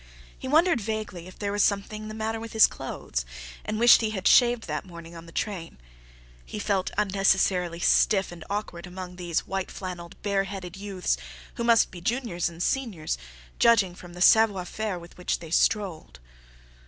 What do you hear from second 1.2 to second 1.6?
if there